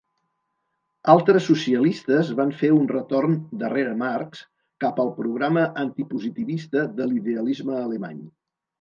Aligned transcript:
Altres 1.13 1.45
socialistes 1.49 2.31
van 2.39 2.55
fer 2.63 2.71
un 2.79 2.89
reton 2.93 3.37
"darrere 3.65 3.93
Marx" 4.01 4.43
cap 4.87 5.05
al 5.07 5.15
programa 5.23 5.69
antipositivista 5.87 6.91
de 7.01 7.13
l'idealisme 7.13 7.81
alemany. 7.89 8.23